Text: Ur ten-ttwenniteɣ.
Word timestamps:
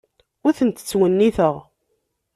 Ur 0.45 0.53
ten-ttwenniteɣ. 0.57 1.55